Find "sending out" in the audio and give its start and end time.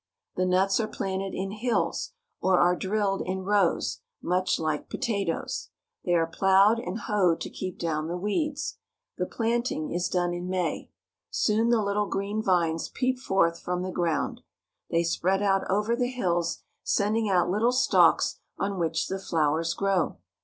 16.81-17.49